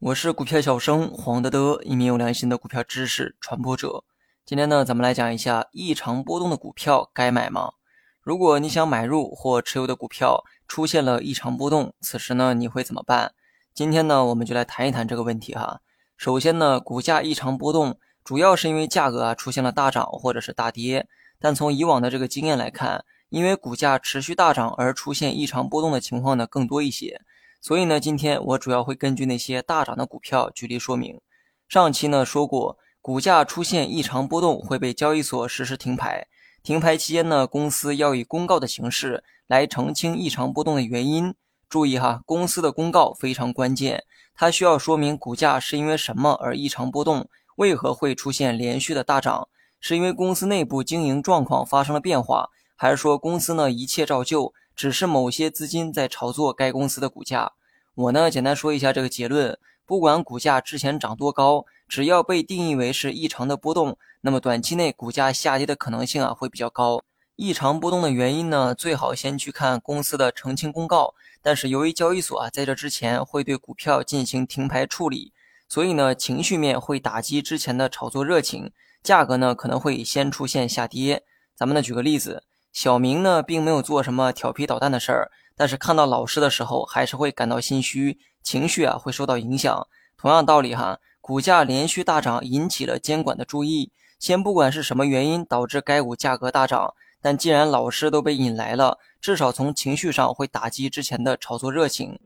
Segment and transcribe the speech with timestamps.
[0.00, 4.02] 我是股票小生黄德德，一名有良心的股票知识传播者。
[4.44, 7.74] 今天呢，咱们来讲一下异常波动的股票该买吗？
[8.20, 13.32] 如果你想买入或持有的股票出现了异常波动，此时呢，你会怎么办？
[13.72, 15.80] 今天呢，我们就来谈一谈这个问题哈。
[16.16, 21.06] 首先呢，股价异常波动，主要是因为价格啊出现了大涨或者是大跌。
[21.38, 27.20] 但从以往的这个经验来看，因为股价持续大涨而出现异常波动的情况呢更多一些。
[27.60, 31.20] 所以呢，今天我主要会根据那些大涨的股票举例说明。
[31.68, 36.26] 上期呢说过，股价出现异常波动会被交易所实施停牌。
[36.62, 41.34] 停牌期间呢，公司要以公告的形式来澄清异常波动的原因。
[41.68, 49.48] 注意哈，公司的公告非常关键，它需要说明股价是因为什么而异常波动，为何会出现连续的大涨，
[49.80, 52.48] 是因为公司内部经营状况发生了变化，
[52.80, 54.54] 还是说公司呢一切照旧？
[54.76, 57.50] 只是某些资金在炒作该公司的股价。
[57.96, 67.02] 我呢，简单说一下这个结论：不管股价之前涨多高，只要被定义为是异常的波动，那么短期内股价下跌的可能性啊会比较高。
[67.34, 71.14] 异常波动的原因呢，最好先去看公司的澄清公告。
[71.42, 75.32] 但是由于交易所啊在这之前会对股票进行停牌处理，
[75.68, 78.70] 所以呢情绪面会打击之前的炒作热情，
[79.02, 81.24] 价格呢可能会先出现下跌。
[81.56, 82.44] 咱们呢举个例子。
[82.80, 89.88] 小明呢，并没有做什么调皮捣蛋的事儿，但是看到老师的时候，还是会感到心虚，情绪啊会受到影响。
[90.16, 93.90] 同样道理哈，股价连续大涨引起了监管的注意。
[94.20, 102.20] 先不管是什么原因导致该股价格大涨，但既然老师都被引来了，至少从情绪上会打击之前的炒作热情。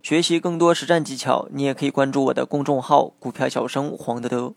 [0.00, 4.54] 学习更多实战技巧，你也可以关注我的公众号“股票小生黄德德”。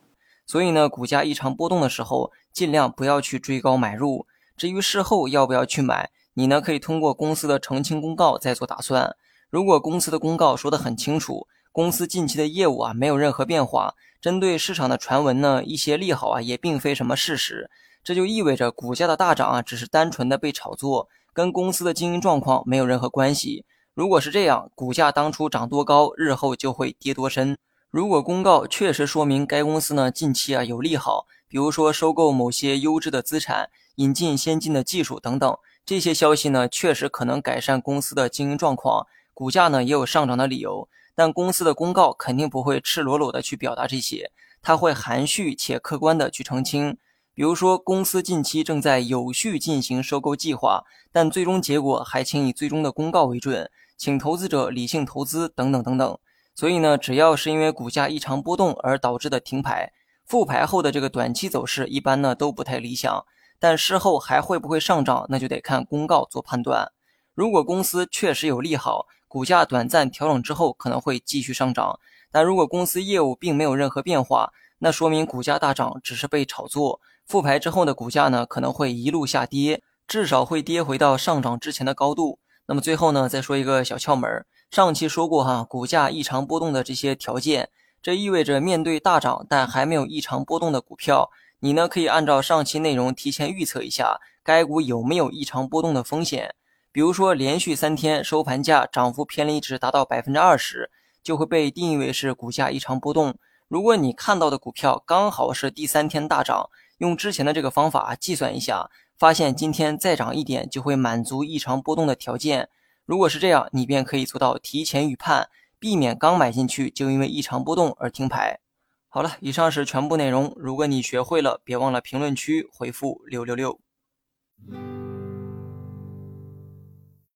[0.49, 4.25] 所以呢，股价异常波动的时候，尽量不要去追高买入。
[4.57, 9.15] 至于事后要不要去买，你呢可以通过公司的澄清公告再做打算。
[9.51, 17.69] 如果公司的公告说得很清楚，公司近期的业务啊没有任何变化，针对市场的传闻呢一些利好啊也并非什么事实，
[18.03, 23.65] 这就意味着股价的大涨啊只是单纯的被炒作，跟公司的经营状况没有任何关系。
[23.93, 27.55] 如果是这样，股价当初涨多高，日后就会跌多深。
[27.91, 40.87] 如果公告确实说明该公司呢近期啊有利好，比如说收购某些优质的资产、引进先进的技术等等，这些消息呢确实可能改善公司的经营状况，股价呢也有上涨的理由。
[41.15, 46.95] 但公司的公告肯定不会赤裸裸的去表达这些，它会含蓄且客观的去澄清。
[47.33, 56.19] 比如说公司近期正在有序进行收购计划，但最终结果还请以最终的公告为准，请投资者理性投资等等等等。
[56.59, 59.93] 所以呢，只要是因为股价异常波动而导致的停牌、
[60.25, 63.25] 复牌后的这个短期走势，一般呢都不太理想。
[63.59, 66.91] 但事后还会不会上涨，那就得看公告做判断。
[67.33, 71.97] 如果公司确实有利好，股价短暂调整之后可能会继续上涨；
[72.29, 76.99] 但如果公司业务并没有任何变化，那说明股价大涨只是被炒作。
[77.25, 82.39] 复牌之后的股价呢，可能会一路下跌，至少会跌回到上涨之前的高度。
[82.65, 84.45] 那么最后呢，再说一个小窍门儿。
[84.71, 87.69] 上期说过哈，股价异常波动的这些条件，
[88.03, 91.31] 这意味着面对大涨但还没有异常波动的股票，
[91.61, 96.53] 你呢可以按照上期内容提前预测一下该股有没有异常波动的风险。
[96.91, 100.91] 比如说连续三天收盘价涨幅偏离值达到百分之二十，
[101.23, 103.35] 就会被定义为是股价异常波动。
[103.67, 106.69] 如果你看到的股票刚好是第三天大涨，
[106.99, 112.69] 用之前的这个方法计算一下，发现今天再涨一点就会满足异常波动的条件。
[113.09, 115.49] 如果是这样，你便可以做到提前预判，
[115.79, 118.59] 避免刚买进去就因为异常波动而停牌。
[119.07, 120.53] 好了，以上是全部内容。
[120.55, 123.79] 如果你学会了，别忘了评论区回复六六六。